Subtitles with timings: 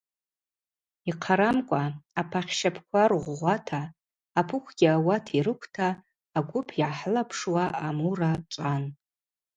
[1.09, 1.81] Йхъарамкӏва
[2.21, 3.81] апахьщапӏква ргъвгъвата,
[4.39, 5.87] апыквгьи ауат йрыквта
[6.37, 8.83] агвып йгӏахӏылапшуа а-Мура чӏван.